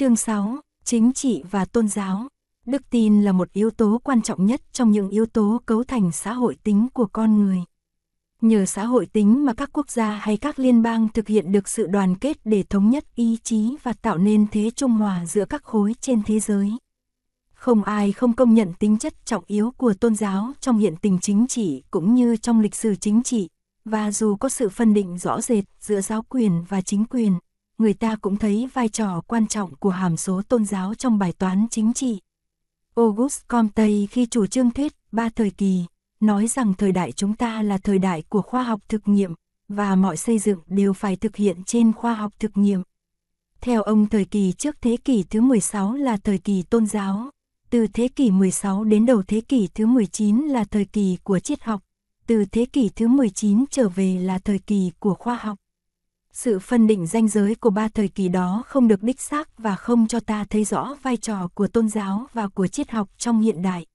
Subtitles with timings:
[0.00, 2.28] Chương 6, Chính trị và tôn giáo.
[2.66, 6.12] Đức tin là một yếu tố quan trọng nhất trong những yếu tố cấu thành
[6.12, 7.58] xã hội tính của con người.
[8.40, 11.68] Nhờ xã hội tính mà các quốc gia hay các liên bang thực hiện được
[11.68, 15.44] sự đoàn kết để thống nhất ý chí và tạo nên thế trung hòa giữa
[15.44, 16.72] các khối trên thế giới.
[17.54, 21.18] Không ai không công nhận tính chất trọng yếu của tôn giáo trong hiện tình
[21.18, 23.48] chính trị cũng như trong lịch sử chính trị,
[23.84, 27.32] và dù có sự phân định rõ rệt giữa giáo quyền và chính quyền,
[27.80, 31.32] người ta cũng thấy vai trò quan trọng của hàm số tôn giáo trong bài
[31.32, 32.20] toán chính trị.
[32.96, 35.84] Auguste Comte khi chủ trương thuyết ba thời kỳ,
[36.20, 39.34] nói rằng thời đại chúng ta là thời đại của khoa học thực nghiệm,
[39.68, 42.82] và mọi xây dựng đều phải thực hiện trên khoa học thực nghiệm.
[43.60, 47.30] Theo ông thời kỳ trước thế kỷ thứ 16 là thời kỳ tôn giáo,
[47.70, 51.62] từ thế kỷ 16 đến đầu thế kỷ thứ 19 là thời kỳ của triết
[51.62, 51.82] học,
[52.26, 55.58] từ thế kỷ thứ 19 trở về là thời kỳ của khoa học.
[56.32, 59.76] Sự phân định ranh giới của ba thời kỳ đó không được đích xác và
[59.76, 63.40] không cho ta thấy rõ vai trò của tôn giáo và của triết học trong
[63.40, 63.86] hiện đại.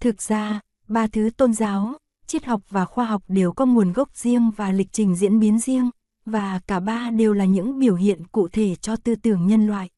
[0.00, 1.94] Thực ra, ba thứ tôn giáo,
[2.26, 5.58] triết học và khoa học đều có nguồn gốc riêng và lịch trình diễn biến
[5.58, 5.90] riêng,
[6.26, 9.90] và cả ba đều là những biểu hiện cụ thể cho tư tưởng nhân loại.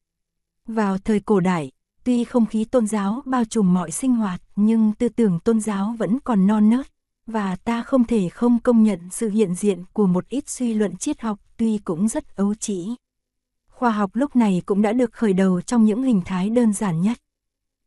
[0.67, 1.71] Vào thời cổ đại,
[2.03, 5.95] tuy không khí tôn giáo bao trùm mọi sinh hoạt, nhưng tư tưởng tôn giáo
[5.99, 6.87] vẫn còn non nớt,
[7.27, 10.97] và ta không thể không công nhận sự hiện diện của một ít suy luận
[10.97, 12.95] triết học tuy cũng rất ấu trĩ.
[13.69, 17.01] Khoa học lúc này cũng đã được khởi đầu trong những hình thái đơn giản
[17.01, 17.17] nhất.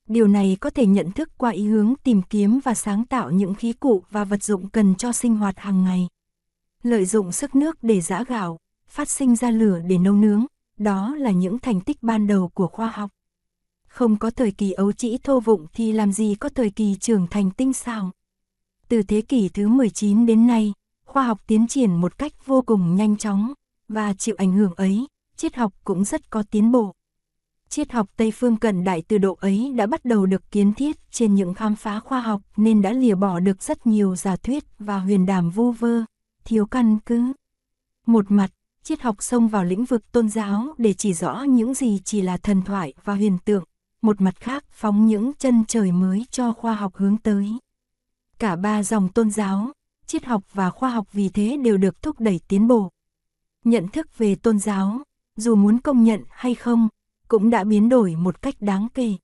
[0.08, 3.54] Điều này có thể nhận thức qua ý hướng tìm kiếm và sáng tạo những
[3.54, 6.08] khí cụ và vật dụng cần cho sinh hoạt hàng ngày.
[6.82, 10.46] Lợi dụng sức nước để giã gạo, phát sinh ra lửa để nấu nướng,
[10.78, 13.10] đó là những thành tích ban đầu của khoa học.
[13.88, 17.26] Không có thời kỳ ấu trĩ thô vụng thì làm gì có thời kỳ trưởng
[17.30, 18.10] thành tinh xảo.
[18.88, 20.72] Từ thế kỷ thứ 19 đến nay,
[21.06, 23.52] khoa học tiến triển một cách vô cùng nhanh chóng,
[23.88, 26.92] và chịu ảnh hưởng ấy, triết học cũng rất có tiến bộ.
[27.68, 30.96] Triết học Tây phương cận đại từ độ ấy đã bắt đầu được kiến thiết
[31.10, 34.64] trên những khám phá khoa học nên đã lìa bỏ được rất nhiều giả thuyết
[34.78, 36.02] và huyền đàm vu vơ,
[36.44, 37.32] thiếu căn cứ.
[38.06, 38.50] Một mặt,
[38.82, 42.36] triết học xông vào lĩnh vực tôn giáo để chỉ rõ những gì chỉ là
[42.36, 43.64] thần thoại và huyền tượng,
[44.02, 47.58] một mặt khác phóng những chân trời mới cho khoa học hướng tới.
[48.38, 49.72] Cả ba dòng tôn giáo,
[50.06, 52.90] triết học và khoa học vì thế đều được thúc đẩy tiến bộ.
[53.64, 55.02] Nhận thức về tôn giáo,
[55.36, 56.88] dù muốn công nhận hay không,
[57.28, 59.14] cũng đã biến đổi một cách đáng kể.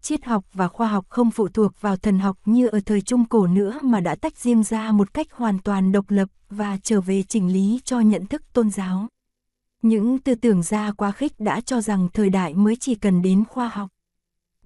[0.00, 3.24] Triết học và khoa học không phụ thuộc vào thần học như ở thời Trung
[3.24, 7.00] Cổ nữa mà đã tách riêng ra một cách hoàn toàn độc lập và trở
[7.00, 9.08] về chỉnh lý cho nhận thức tôn giáo.
[9.82, 13.44] Những tư tưởng gia quá khích đã cho rằng thời đại mới chỉ cần đến
[13.44, 13.88] khoa học.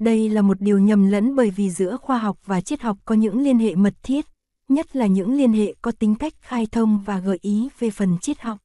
[0.00, 3.14] Đây là một điều nhầm lẫn bởi vì giữa khoa học và triết học có
[3.14, 4.26] những liên hệ mật thiết,
[4.68, 8.18] nhất là những liên hệ có tính cách khai thông và gợi ý về phần
[8.18, 8.58] triết học.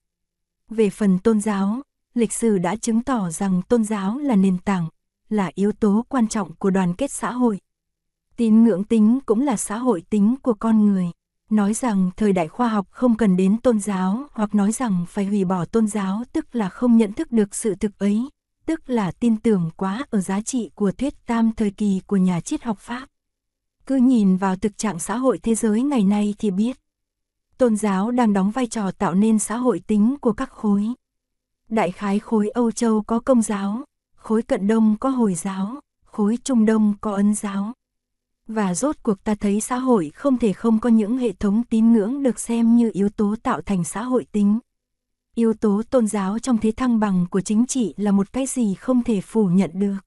[0.70, 1.81] Về phần tôn giáo,
[2.14, 4.88] lịch sử đã chứng tỏ rằng tôn giáo là nền tảng,
[5.30, 7.59] là yếu tố quan trọng của đoàn kết xã hội.
[8.36, 11.06] Tín ngưỡng tính cũng là xã hội tính của con người.
[11.50, 15.25] Nói rằng thời đại khoa học không cần đến tôn giáo hoặc nói rằng phải
[15.25, 18.30] hủy bỏ tôn giáo tức là không nhận thức được sự thực ấy,
[18.72, 22.40] tức là tin tưởng quá ở giá trị của thuyết tam thời kỳ của nhà
[22.40, 23.08] triết học Pháp.
[23.86, 26.78] Cứ nhìn vào thực trạng xã hội thế giới ngày nay thì biết.
[27.58, 30.88] Tôn giáo đang đóng vai trò tạo nên xã hội tính của các khối.
[31.70, 33.84] Đại khái khối Âu Châu có công giáo,
[34.16, 37.74] khối cận đông có hồi giáo, khối trung đông có ấn giáo.
[38.48, 41.94] Và rốt cuộc ta thấy xã hội không thể không có những hệ thống tín
[41.94, 44.59] ngưỡng được xem như yếu tố tạo thành xã hội tính.
[45.36, 48.74] Yếu tố tôn giáo trong thế thăng bằng của chính trị là một cái gì
[48.74, 49.97] không thể phủ nhận được.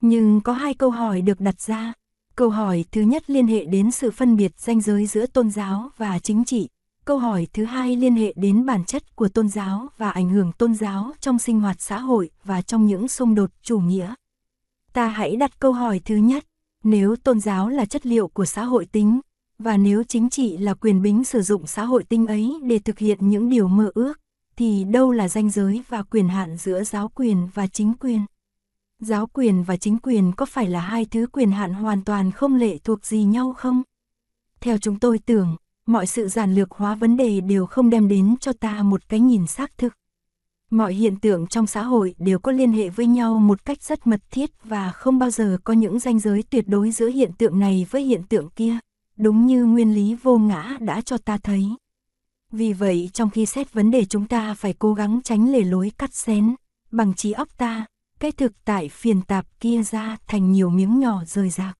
[0.00, 1.92] Nhưng có hai câu hỏi được đặt ra.
[2.36, 5.90] Câu hỏi thứ nhất liên hệ đến sự phân biệt ranh giới giữa tôn giáo
[5.96, 6.68] và chính trị.
[7.04, 10.52] Câu hỏi thứ hai liên hệ đến bản chất của tôn giáo và ảnh hưởng
[10.52, 14.14] tôn giáo trong sinh hoạt xã hội và trong những xung đột chủ nghĩa.
[14.92, 16.44] Ta hãy đặt câu hỏi thứ nhất,
[16.84, 19.20] nếu tôn giáo là chất liệu của xã hội tính,
[19.58, 22.98] và nếu chính trị là quyền bính sử dụng xã hội tinh ấy để thực
[22.98, 24.20] hiện những điều mơ ước,
[24.56, 28.20] thì đâu là ranh giới và quyền hạn giữa giáo quyền và chính quyền?
[29.00, 32.54] Giáo quyền và chính quyền có phải là hai thứ quyền hạn hoàn toàn không
[32.54, 33.82] lệ thuộc gì nhau không?
[34.60, 38.36] Theo chúng tôi tưởng, mọi sự giản lược hóa vấn đề đều không đem đến
[38.40, 39.92] cho ta một cái nhìn xác thực.
[40.70, 44.06] Mọi hiện tượng trong xã hội đều có liên hệ với nhau một cách rất
[44.06, 47.58] mật thiết và không bao giờ có những ranh giới tuyệt đối giữa hiện tượng
[47.58, 48.78] này với hiện tượng kia,
[49.16, 51.66] đúng như nguyên lý vô ngã đã cho ta thấy.
[52.52, 55.92] Vì vậy trong khi xét vấn đề chúng ta phải cố gắng tránh lề lối
[55.98, 56.54] cắt xén,
[56.90, 57.86] bằng trí óc ta,
[58.20, 61.78] cái thực tại phiền tạp kia ra thành nhiều miếng nhỏ rời rạc.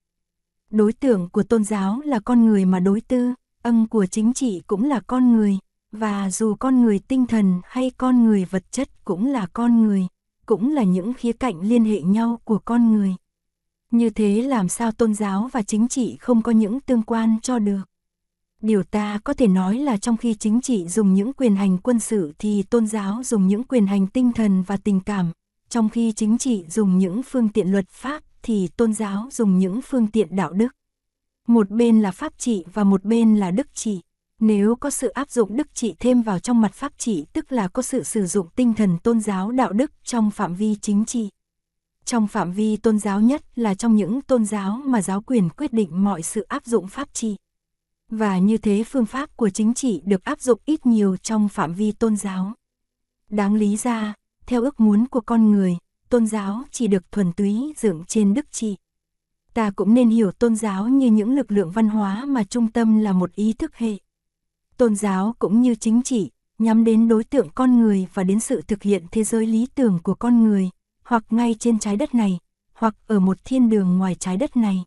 [0.70, 4.62] Đối tượng của tôn giáo là con người mà đối tư, ân của chính trị
[4.66, 5.58] cũng là con người,
[5.92, 10.06] và dù con người tinh thần hay con người vật chất cũng là con người,
[10.46, 13.14] cũng là những khía cạnh liên hệ nhau của con người.
[13.90, 17.58] Như thế làm sao tôn giáo và chính trị không có những tương quan cho
[17.58, 17.82] được.
[18.62, 22.00] Điều ta có thể nói là trong khi chính trị dùng những quyền hành quân
[22.00, 25.32] sự thì tôn giáo dùng những quyền hành tinh thần và tình cảm,
[25.68, 29.80] trong khi chính trị dùng những phương tiện luật pháp thì tôn giáo dùng những
[29.82, 30.68] phương tiện đạo đức.
[31.46, 34.00] Một bên là pháp trị và một bên là đức trị.
[34.40, 37.68] Nếu có sự áp dụng đức trị thêm vào trong mặt pháp trị tức là
[37.68, 41.28] có sự sử dụng tinh thần tôn giáo đạo đức trong phạm vi chính trị.
[42.04, 45.72] Trong phạm vi tôn giáo nhất là trong những tôn giáo mà giáo quyền quyết
[45.72, 47.36] định mọi sự áp dụng pháp trị.
[48.10, 51.74] Và như thế phương pháp của chính trị được áp dụng ít nhiều trong phạm
[51.74, 52.52] vi tôn giáo.
[53.30, 54.14] Đáng lý ra,
[54.46, 55.76] theo ước muốn của con người,
[56.08, 58.76] tôn giáo chỉ được thuần túy dựng trên đức trị.
[59.54, 62.98] Ta cũng nên hiểu tôn giáo như những lực lượng văn hóa mà trung tâm
[62.98, 63.96] là một ý thức hệ.
[64.76, 68.62] Tôn giáo cũng như chính trị, nhắm đến đối tượng con người và đến sự
[68.62, 70.70] thực hiện thế giới lý tưởng của con người,
[71.04, 72.38] hoặc ngay trên trái đất này,
[72.72, 74.84] hoặc ở một thiên đường ngoài trái đất này.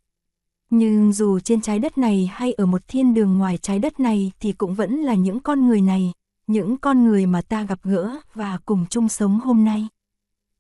[0.69, 4.31] Nhưng dù trên trái đất này hay ở một thiên đường ngoài trái đất này
[4.39, 6.13] thì cũng vẫn là những con người này,
[6.47, 9.87] những con người mà ta gặp gỡ và cùng chung sống hôm nay.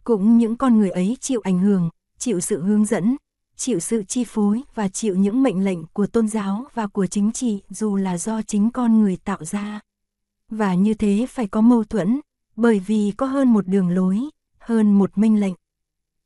[0.03, 3.15] Cũng những con người ấy chịu ảnh hưởng, chịu sự hướng dẫn,
[3.55, 7.31] chịu sự chi phối và chịu những mệnh lệnh của tôn giáo và của chính
[7.31, 9.79] trị dù là do chính con người tạo ra.
[10.49, 12.19] Và như thế phải có mâu thuẫn,
[12.55, 14.19] bởi vì có hơn một đường lối,
[14.59, 15.53] hơn một minh lệnh.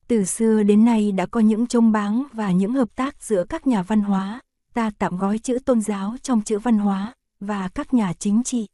[0.07, 3.67] Từ xưa đến nay đã có những trông báng và những hợp tác giữa các
[3.67, 4.41] nhà văn hóa,
[4.73, 8.67] ta tạm gói chữ tôn giáo trong chữ văn hóa, và các nhà chính trị.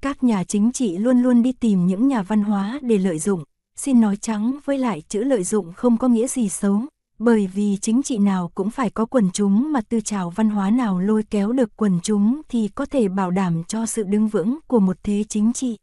[0.00, 3.44] Các nhà chính trị luôn luôn đi tìm những nhà văn hóa để lợi dụng,
[3.76, 6.82] xin nói trắng với lại chữ lợi dụng không có nghĩa gì xấu,
[7.18, 10.70] bởi vì chính trị nào cũng phải có quần chúng mà tư trào văn hóa
[10.70, 14.58] nào lôi kéo được quần chúng thì có thể bảo đảm cho sự đứng vững
[14.66, 15.76] của một thế chính trị.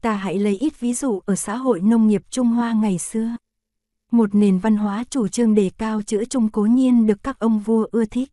[0.00, 3.36] Ta hãy lấy ít ví dụ ở xã hội nông nghiệp Trung Hoa ngày xưa.
[4.12, 7.58] Một nền văn hóa chủ trương đề cao chữ Trung cố nhiên được các ông
[7.58, 8.32] vua ưa thích.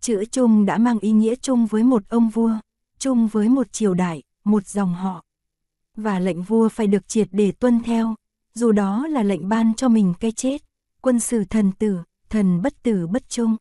[0.00, 2.52] Chữ Trung đã mang ý nghĩa chung với một ông vua,
[2.98, 5.24] chung với một triều đại, một dòng họ.
[5.96, 8.14] Và lệnh vua phải được triệt để tuân theo,
[8.54, 10.62] dù đó là lệnh ban cho mình cái chết,
[11.00, 11.98] quân sử thần tử,
[12.30, 13.56] thần bất tử bất trung.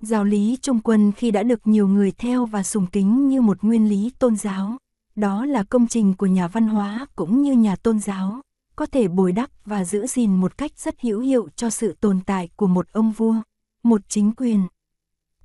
[0.00, 3.62] Giáo lý trung quân khi đã được nhiều người theo và sùng kính như một
[3.62, 4.78] nguyên lý tôn giáo,
[5.16, 8.40] đó là công trình của nhà văn hóa cũng như nhà tôn giáo,
[8.76, 12.20] có thể bồi đắp và giữ gìn một cách rất hữu hiệu cho sự tồn
[12.26, 13.34] tại của một ông vua,
[13.82, 14.66] một chính quyền.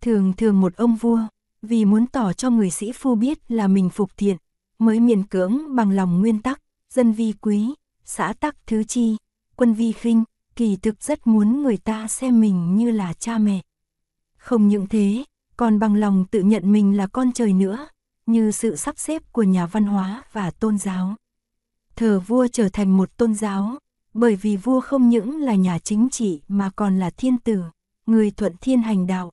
[0.01, 1.19] Thường thường một ông vua,
[1.61, 4.37] vì muốn tỏ cho người sĩ phu biết là mình phục thiện,
[4.79, 7.73] mới miền cưỡng bằng lòng nguyên tắc, dân vi quý,
[8.05, 9.17] xã tắc thứ chi,
[9.55, 10.23] quân vi khinh,
[10.55, 13.61] kỳ thực rất muốn người ta xem mình như là cha mẹ.
[14.37, 15.23] Không những thế,
[15.57, 17.87] còn bằng lòng tự nhận mình là con trời nữa,
[18.25, 21.15] như sự sắp xếp của nhà văn hóa và tôn giáo.
[21.95, 23.77] Thờ vua trở thành một tôn giáo,
[24.13, 27.63] bởi vì vua không những là nhà chính trị mà còn là thiên tử,
[28.05, 29.31] người thuận thiên hành đạo.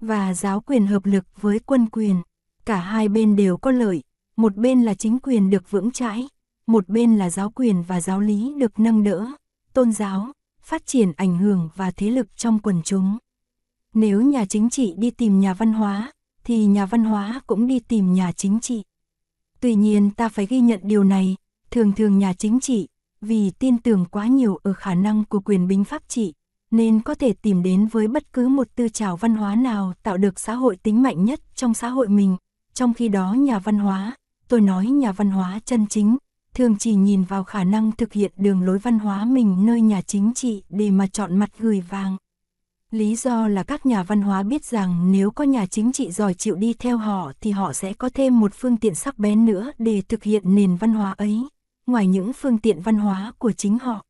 [0.00, 2.22] Và giáo quyền hợp lực với quân quyền,
[2.64, 4.02] cả hai bên đều có lợi,
[4.36, 6.28] một bên là chính quyền được vững chãi,
[6.66, 9.26] một bên là giáo quyền và giáo lý được nâng đỡ,
[9.72, 10.32] tôn giáo,
[10.62, 13.18] phát triển ảnh hưởng và thế lực trong quần chúng.
[13.94, 16.12] Nếu nhà chính trị đi tìm nhà văn hóa,
[16.44, 18.82] thì nhà văn hóa cũng đi tìm nhà chính trị.
[19.60, 21.36] Tuy nhiên ta phải ghi nhận điều này,
[21.70, 22.88] thường thường nhà chính trị,
[23.20, 26.32] vì tin tưởng quá nhiều ở khả năng của quyền binh pháp trị,
[26.70, 30.16] nên có thể tìm đến với bất cứ một tư trào văn hóa nào tạo
[30.16, 32.36] được xã hội tính mạnh nhất trong xã hội mình,
[32.74, 34.16] trong khi đó nhà văn hóa,
[34.48, 36.16] tôi nói nhà văn hóa chân chính,
[36.54, 40.02] thường chỉ nhìn vào khả năng thực hiện đường lối văn hóa mình nơi nhà
[40.02, 42.16] chính trị để mà chọn mặt gửi vàng.
[42.90, 46.34] Lý do là các nhà văn hóa biết rằng nếu có nhà chính trị giỏi
[46.34, 49.72] chịu đi theo họ thì họ sẽ có thêm một phương tiện sắc bén nữa
[49.78, 51.44] để thực hiện nền văn hóa ấy,
[51.90, 54.04] ngoài những phương tiện văn hóa của chính họ.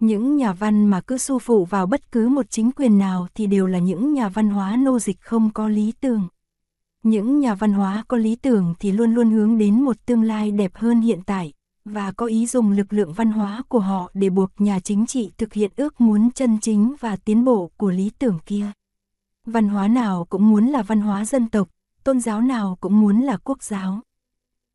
[0.00, 3.46] Những nhà văn mà cứ su phụ vào bất cứ một chính quyền nào thì
[3.46, 6.28] đều là những nhà văn hóa nô dịch không có lý tưởng.
[7.02, 10.50] Những nhà văn hóa có lý tưởng thì luôn luôn hướng đến một tương lai
[10.50, 11.52] đẹp hơn hiện tại,
[11.84, 15.32] và có ý dùng lực lượng văn hóa của họ để buộc nhà chính trị
[15.38, 18.66] thực hiện ước muốn chân chính và tiến bộ của lý tưởng kia.
[19.46, 21.68] Văn hóa nào cũng muốn là văn hóa dân tộc,
[22.04, 24.00] tôn giáo nào cũng muốn là quốc giáo.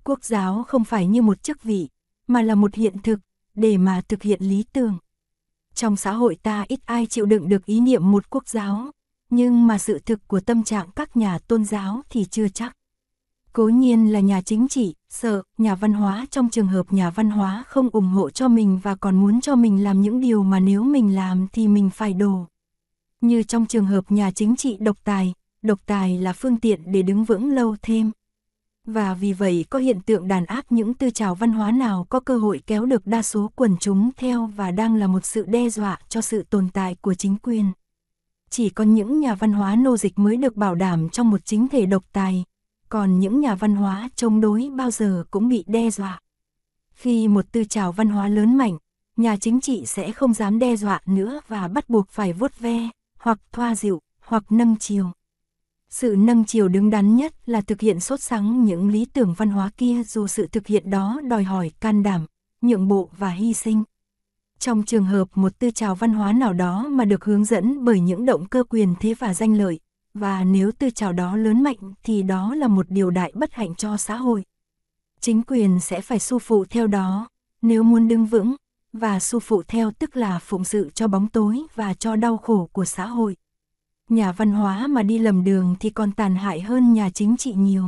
[0.03, 1.87] Quốc giáo không phải như một chức vị,
[2.29, 3.19] mà là một hiện thực,
[3.55, 4.97] để mà thực hiện lý tưởng.
[5.73, 8.91] Trong xã hội ta ít ai chịu đựng được ý niệm một quốc giáo,
[9.29, 12.75] nhưng mà sự thực của tâm trạng các nhà tôn giáo thì chưa chắc.
[13.53, 17.29] Cố nhiên là nhà chính trị, sợ, nhà văn hóa trong trường hợp nhà văn
[17.29, 20.59] hóa không ủng hộ cho mình và còn muốn cho mình làm những điều mà
[20.59, 22.45] nếu mình làm thì mình phải đổ.
[23.21, 27.01] Như trong trường hợp nhà chính trị độc tài, độc tài là phương tiện để
[27.01, 28.11] đứng vững lâu thêm.
[28.93, 32.19] Và vì vậy có hiện tượng đàn áp những tư trào văn hóa nào có
[32.19, 35.69] cơ hội kéo được đa số quần chúng theo và đang là một sự đe
[35.69, 37.71] dọa cho sự tồn tại của chính quyền.
[38.49, 41.67] Chỉ có những nhà văn hóa nô dịch mới được bảo đảm trong một chính
[41.67, 42.43] thể độc tài,
[42.89, 46.19] còn những nhà văn hóa chống đối bao giờ cũng bị đe dọa.
[46.91, 48.77] Khi một tư trào văn hóa lớn mạnh,
[49.17, 52.89] nhà chính trị sẽ không dám đe dọa nữa và bắt buộc phải vuốt ve,
[53.19, 55.11] hoặc thoa dịu, hoặc nâng chiều.
[55.89, 59.49] Sự nâng chiều đứng đắn nhất là thực hiện sốt sắng những lý tưởng văn
[59.49, 62.25] hóa kia dù sự thực hiện đó đòi hỏi can đảm,
[62.61, 63.83] nhượng bộ và hy sinh.
[64.59, 67.99] Trong trường hợp một tư trào văn hóa nào đó mà được hướng dẫn bởi
[67.99, 69.79] những động cơ quyền thế và danh lợi,
[70.13, 73.75] và nếu tư trào đó lớn mạnh thì đó là một điều đại bất hạnh
[73.75, 74.43] cho xã hội.
[75.19, 77.27] Chính quyền sẽ phải su phụ theo đó,
[77.61, 78.55] nếu muốn đứng vững,
[78.93, 82.69] và su phụ theo tức là phụng sự cho bóng tối và cho đau khổ
[82.71, 83.35] của xã hội.
[84.09, 87.53] Nhà văn hóa mà đi lầm đường thì còn tàn hại hơn nhà chính trị
[87.53, 87.83] nhiều.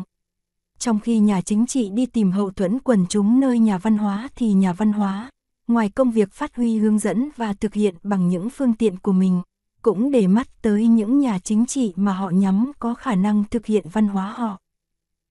[0.80, 4.30] Trong khi nhà chính trị đi tìm hậu thuẫn quần chúng nơi nhà văn hóa
[4.36, 5.30] thì nhà văn hóa,
[5.68, 9.12] ngoài công việc phát huy hướng dẫn và thực hiện bằng những phương tiện của
[9.12, 9.42] mình,
[9.82, 13.66] cũng để mắt tới những nhà chính trị mà họ nhắm có khả năng thực
[13.66, 14.58] hiện văn hóa họ.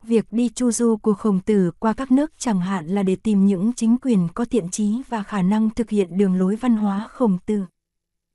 [0.02, 3.47] Việc đi chu du của khổng tử qua các nước chẳng hạn là để tìm
[3.47, 7.06] những chính quyền có thiện trí và khả năng thực hiện đường lối văn hóa
[7.09, 7.64] khổng tử.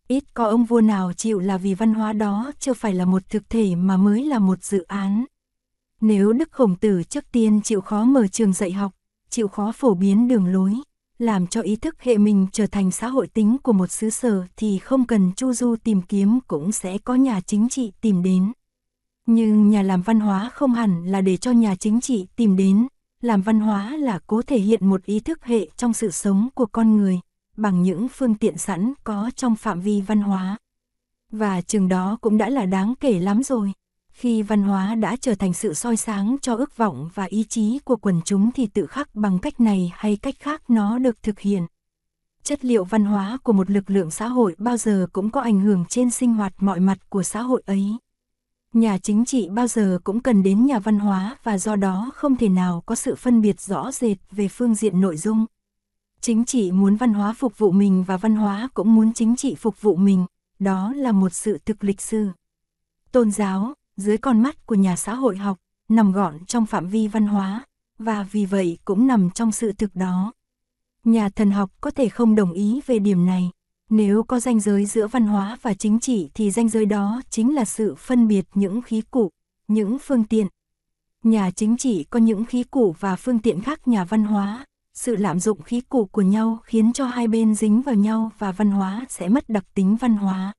[0.07, 3.29] Ít có ông vua nào chịu là vì văn hóa đó chưa phải là một
[3.29, 5.25] thực thể mà mới là một dự án.
[6.01, 8.91] Nếu Đức Khổng Tử trước tiên chịu khó mở trường dạy học,
[9.29, 10.73] chịu khó phổ biến đường lối,
[11.19, 14.43] làm cho ý thức hệ mình trở thành xã hội tính của một xứ sở
[14.57, 18.51] thì không cần chu du tìm kiếm cũng sẽ có nhà chính trị tìm đến.
[19.25, 22.87] Nhưng nhà làm văn hóa không hẳn là để cho nhà chính trị tìm đến,
[23.21, 26.65] làm văn hóa là cố thể hiện một ý thức hệ trong sự sống của
[26.65, 27.19] con người,
[27.57, 30.57] bằng những phương tiện sẵn có trong phạm vi văn hóa.
[31.31, 33.71] Và chừng đó cũng đã là đáng kể lắm rồi.
[34.11, 37.79] Khi văn hóa đã trở thành sự soi sáng cho ước vọng và ý chí
[37.85, 41.39] của quần chúng thì tự khắc bằng cách này hay cách khác nó được thực
[41.39, 41.65] hiện.
[42.43, 45.59] Chất liệu văn hóa của một lực lượng xã hội bao giờ cũng có ảnh
[45.59, 47.97] hưởng trên sinh hoạt mọi mặt của xã hội ấy.
[48.73, 52.35] Nhà chính trị bao giờ cũng cần đến nhà văn hóa và do đó không
[52.35, 55.45] thể nào có sự phân biệt rõ rệt về phương diện nội dung.
[56.25, 59.55] Chính trị muốn văn hóa phục vụ mình và văn hóa cũng muốn chính trị
[59.55, 60.25] phục vụ mình,
[60.59, 62.29] đó là một sự thực lịch sử.
[63.11, 65.57] Tôn giáo, dưới con mắt của nhà xã hội học,
[65.89, 67.65] nằm gọn trong phạm vi văn hóa,
[67.99, 70.33] và vì vậy cũng nằm trong sự thực đó.
[71.03, 73.51] Nhà thần học có thể không đồng ý về điểm này.
[73.89, 77.55] Nếu có ranh giới giữa văn hóa và chính trị thì ranh giới đó chính
[77.55, 79.31] là sự phân biệt những khí cụ,
[79.67, 80.47] những phương tiện.
[81.23, 84.65] Nhà chính trị có những khí cụ và phương tiện khác nhà văn hóa,
[84.95, 88.51] sự lạm dụng khí cụ của nhau khiến cho hai bên dính vào nhau và
[88.51, 90.53] văn hóa sẽ mất đặc tính văn hóa.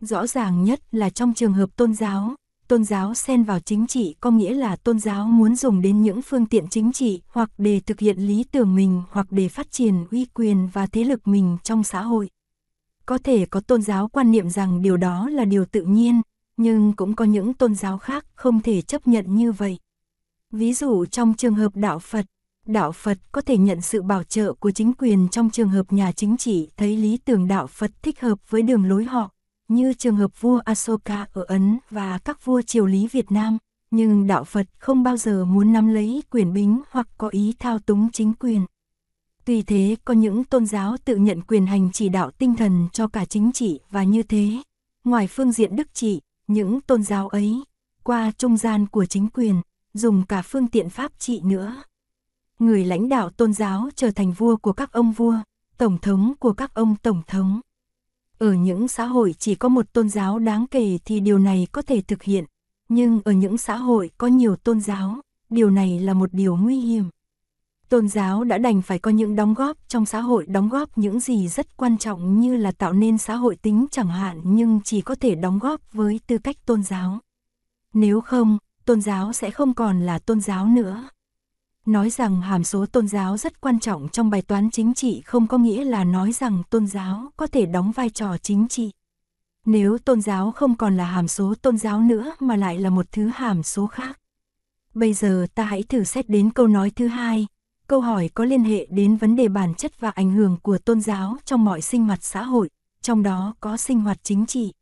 [0.00, 2.34] Rõ ràng nhất là trong trường hợp tôn giáo,
[2.68, 6.22] tôn giáo xen vào chính trị có nghĩa là tôn giáo muốn dùng đến những
[6.22, 10.06] phương tiện chính trị hoặc để thực hiện lý tưởng mình hoặc để phát triển
[10.10, 12.30] uy quyền và thế lực mình trong xã hội.
[13.06, 16.20] Có thể có tôn giáo quan niệm rằng điều đó là điều tự nhiên,
[16.56, 19.78] nhưng cũng có những tôn giáo khác không thể chấp nhận như vậy.
[20.50, 22.26] Ví dụ trong trường hợp đạo Phật,
[22.66, 26.12] đạo Phật có thể nhận sự bảo trợ của chính quyền trong trường hợp nhà
[26.12, 29.30] chính trị thấy lý tưởng đạo Phật thích hợp với đường lối họ,
[29.68, 33.58] như trường hợp vua Asoka ở Ấn và các vua triều lý Việt Nam,
[33.90, 37.78] nhưng đạo Phật không bao giờ muốn nắm lấy quyền bính hoặc có ý thao
[37.78, 38.66] túng chính quyền.
[39.44, 43.08] Tuy thế, có những tôn giáo tự nhận quyền hành chỉ đạo tinh thần cho
[43.08, 44.48] cả chính trị và như thế,
[45.04, 47.64] ngoài phương diện đức trị, những tôn giáo ấy,
[48.02, 49.60] qua trung gian của chính quyền,
[49.94, 51.82] dùng cả phương tiện pháp trị nữa
[52.60, 55.34] người lãnh đạo tôn giáo trở thành vua của các ông vua,
[55.78, 57.60] tổng thống của các ông tổng thống.
[58.38, 61.82] Ở những xã hội chỉ có một tôn giáo đáng kể thì điều này có
[61.82, 62.44] thể thực hiện,
[62.88, 66.80] nhưng ở những xã hội có nhiều tôn giáo, điều này là một điều nguy
[66.80, 67.04] hiểm.
[67.88, 71.20] Tôn giáo đã đành phải có những đóng góp trong xã hội đóng góp những
[71.20, 75.00] gì rất quan trọng như là tạo nên xã hội tính chẳng hạn nhưng chỉ
[75.00, 77.18] có thể đóng góp với tư cách tôn giáo.
[77.94, 81.08] Nếu không, tôn giáo sẽ không còn là tôn giáo nữa.
[81.86, 85.46] Nói rằng hàm số tôn giáo rất quan trọng trong bài toán chính trị không
[85.46, 88.90] có nghĩa là nói rằng tôn giáo có thể đóng vai trò chính trị.
[89.64, 93.06] Nếu tôn giáo không còn là hàm số tôn giáo nữa mà lại là một
[93.12, 94.20] thứ hàm số khác.
[94.94, 97.46] Bây giờ ta hãy thử xét đến câu nói thứ hai.
[97.86, 101.00] Câu hỏi có liên hệ đến vấn đề bản chất và ảnh hưởng của tôn
[101.00, 102.70] giáo trong mọi sinh hoạt xã hội,
[103.02, 104.72] trong đó có sinh hoạt chính trị.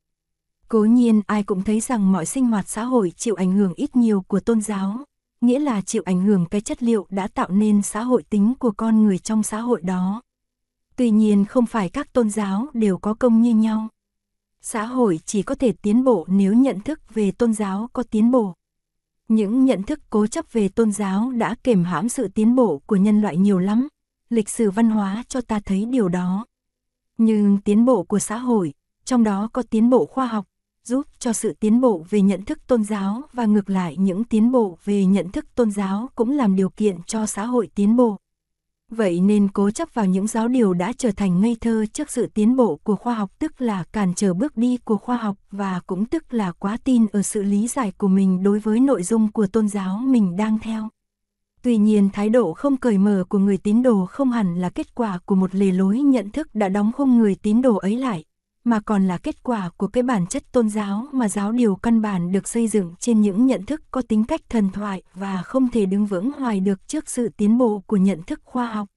[0.68, 3.96] Cố nhiên ai cũng thấy rằng mọi sinh hoạt xã hội chịu ảnh hưởng ít
[3.96, 5.04] nhiều của tôn giáo,
[5.40, 8.70] nghĩa là chịu ảnh hưởng cái chất liệu đã tạo nên xã hội tính của
[8.70, 10.22] con người trong xã hội đó.
[10.96, 13.88] Tuy nhiên không phải các tôn giáo đều có công như nhau.
[14.60, 18.30] Xã hội chỉ có thể tiến bộ nếu nhận thức về tôn giáo có tiến
[18.30, 18.54] bộ.
[19.28, 22.96] Những nhận thức cố chấp về tôn giáo đã kềm hãm sự tiến bộ của
[22.96, 23.88] nhân loại nhiều lắm,
[24.30, 26.46] lịch sử văn hóa cho ta thấy điều đó.
[27.18, 30.46] Nhưng tiến bộ của xã hội, trong đó có tiến bộ khoa học,
[30.88, 34.52] giúp cho sự tiến bộ về nhận thức tôn giáo và ngược lại những tiến
[34.52, 38.16] bộ về nhận thức tôn giáo cũng làm điều kiện cho xã hội tiến bộ.
[38.90, 42.26] Vậy nên cố chấp vào những giáo điều đã trở thành ngây thơ trước sự
[42.26, 45.80] tiến bộ của khoa học tức là cản trở bước đi của khoa học và
[45.86, 49.32] cũng tức là quá tin ở sự lý giải của mình đối với nội dung
[49.32, 50.88] của tôn giáo mình đang theo.
[51.62, 54.94] Tuy nhiên thái độ không cởi mở của người tín đồ không hẳn là kết
[54.94, 58.24] quả của một lề lối nhận thức đã đóng khung người tín đồ ấy lại,
[58.64, 62.02] mà còn là kết quả của cái bản chất tôn giáo mà giáo điều căn
[62.02, 65.68] bản được xây dựng trên những nhận thức có tính cách thần thoại và không
[65.68, 68.88] thể đứng vững hoài được trước sự tiến bộ của nhận thức khoa học.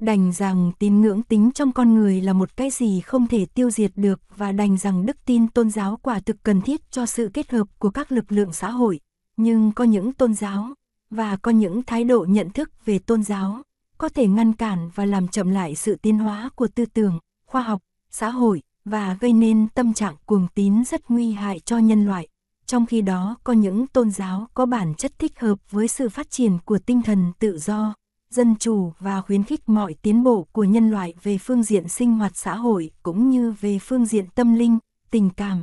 [0.00, 3.70] Đành rằng tín ngưỡng tính trong con người là một cái gì không thể tiêu
[3.70, 7.30] diệt được và đành rằng đức tin tôn giáo quả thực cần thiết cho sự
[7.34, 9.00] kết hợp của các lực lượng xã hội.
[9.36, 10.74] Nhưng có những tôn giáo,
[11.10, 13.62] và có những thái độ nhận thức về tôn giáo,
[13.98, 17.62] có thể ngăn cản và làm chậm lại sự tiến hóa của tư tưởng, khoa
[17.62, 22.06] học, xã hội, và gây nên tâm trạng cuồng tín rất nguy hại cho nhân
[22.06, 22.28] loại.
[22.66, 26.30] Trong khi đó có những tôn giáo có bản chất thích hợp với sự phát
[26.30, 27.94] triển của tinh thần tự do,
[28.30, 32.12] dân chủ và khuyến khích mọi tiến bộ của nhân loại về phương diện sinh
[32.12, 34.78] hoạt xã hội cũng như về phương diện tâm linh,
[35.10, 35.62] tình cảm.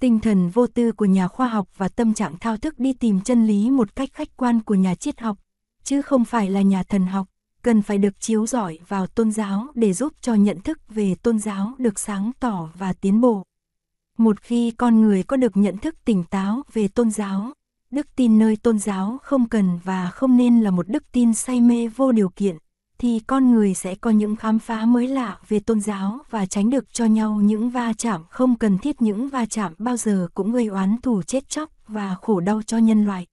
[0.00, 3.20] Tinh thần vô tư của nhà khoa học và tâm trạng thao thức đi tìm
[3.20, 5.38] chân lý một cách khách quan của nhà triết học,
[5.84, 7.26] chứ không phải là nhà thần học
[7.62, 11.38] cần phải được chiếu rọi vào tôn giáo để giúp cho nhận thức về tôn
[11.38, 13.42] giáo được sáng tỏ và tiến bộ.
[14.18, 17.52] Một khi con người có được nhận thức tỉnh táo về tôn giáo,
[17.90, 21.60] đức tin nơi tôn giáo không cần và không nên là một đức tin say
[21.60, 22.56] mê vô điều kiện,
[22.98, 26.70] thì con người sẽ có những khám phá mới lạ về tôn giáo và tránh
[26.70, 30.52] được cho nhau những va chạm không cần thiết những va chạm bao giờ cũng
[30.52, 33.26] gây oán thù chết chóc và khổ đau cho nhân loại.